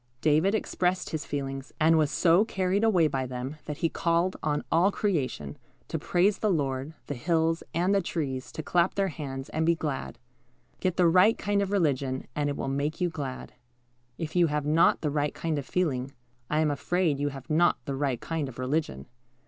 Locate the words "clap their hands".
8.63-9.47